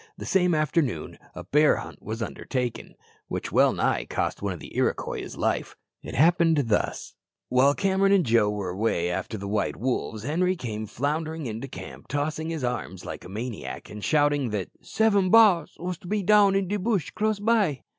[0.17, 2.95] The same afternoon a bear hunt was undertaken,
[3.27, 5.75] which well nigh cost one of the Iroquois his life.
[6.01, 7.13] It happened thus:
[7.49, 12.07] While Cameron and Joe were away after the white wolves, Henri came floundering into camp
[12.07, 16.67] tossing his arms like a maniac, and shouting that "seven bars wos be down in
[16.67, 17.83] de bush close by!"